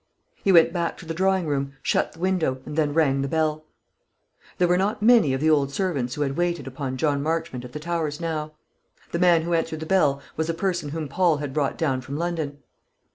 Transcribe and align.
He 0.43 0.51
went 0.51 0.73
back 0.73 0.97
to 0.97 1.05
the 1.05 1.13
drawing 1.13 1.45
room, 1.45 1.73
shut 1.83 2.13
the 2.13 2.19
window, 2.19 2.59
and 2.65 2.75
then 2.75 2.91
rang 2.91 3.21
the 3.21 3.27
bell. 3.27 3.65
There 4.57 4.67
were 4.67 4.75
not 4.75 5.03
many 5.03 5.31
of 5.31 5.41
the 5.41 5.51
old 5.51 5.71
servants 5.71 6.15
who 6.15 6.23
had 6.23 6.35
waited 6.35 6.65
upon 6.65 6.97
John 6.97 7.21
Marchmont 7.21 7.65
at 7.65 7.71
the 7.71 7.79
Towers 7.79 8.19
now. 8.19 8.53
The 9.11 9.19
man 9.19 9.43
who 9.43 9.53
answered 9.53 9.79
the 9.79 9.85
bell 9.85 10.19
was 10.35 10.49
a 10.49 10.55
person 10.55 10.89
whom 10.89 11.07
Paul 11.07 11.37
had 11.37 11.53
brought 11.53 11.77
down 11.77 12.01
from 12.01 12.17
London. 12.17 12.63